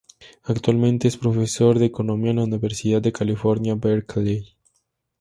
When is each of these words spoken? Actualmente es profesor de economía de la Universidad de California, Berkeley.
Actualmente 0.45 1.07
es 1.07 1.15
profesor 1.15 1.77
de 1.77 1.85
economía 1.85 2.31
de 2.31 2.37
la 2.37 2.43
Universidad 2.45 3.03
de 3.03 3.11
California, 3.11 3.75
Berkeley. 3.75 4.57